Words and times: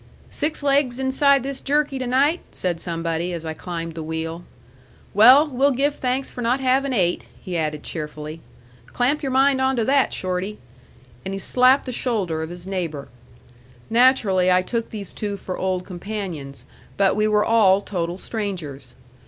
"Six 0.31 0.63
legs 0.63 0.97
inside 0.99 1.43
this 1.43 1.61
jerky 1.61 1.99
to 1.99 2.07
night?" 2.07 2.39
said 2.51 2.79
somebody, 2.81 3.31
as 3.33 3.45
I 3.45 3.53
climbed 3.53 3.93
the 3.93 4.01
wheel. 4.01 4.43
"Well, 5.13 5.47
we'll 5.47 5.69
give 5.69 5.93
thanks 5.97 6.31
for 6.31 6.41
not 6.41 6.59
havin' 6.59 6.91
eight," 6.91 7.27
he 7.39 7.55
added 7.55 7.83
cheerfully. 7.83 8.41
"Clamp 8.87 9.21
your 9.21 9.31
mind 9.31 9.61
on 9.61 9.75
to 9.75 9.85
that, 9.85 10.11
Shorty." 10.11 10.57
And 11.23 11.35
he 11.35 11.39
slapped 11.39 11.85
the 11.85 11.91
shoulder 11.91 12.41
of 12.41 12.49
his 12.49 12.65
neighbor. 12.65 13.09
Naturally 13.91 14.51
I 14.51 14.63
took 14.63 14.89
these 14.89 15.13
two 15.13 15.37
for 15.37 15.55
old 15.55 15.85
companions. 15.85 16.65
But 16.97 17.15
we 17.15 17.27
were 17.27 17.45
all 17.45 17.79
total 17.81 18.17
strangers. 18.17 18.95